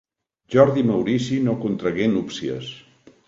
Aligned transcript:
Jordi 0.55 0.83
Maurici 0.91 1.37
no 1.47 1.55
contragué 1.67 2.09
núpcies. 2.17 2.73